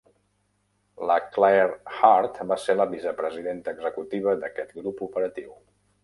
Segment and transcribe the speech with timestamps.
[1.09, 5.53] La Clare Hart va ser la vicepresidenta executiva d'aquest grup operatiu.